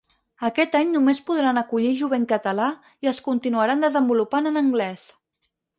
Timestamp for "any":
0.79-0.89